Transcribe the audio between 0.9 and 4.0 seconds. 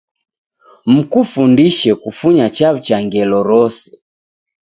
Mkufundishe kufunya chaw'ucha ngelo rose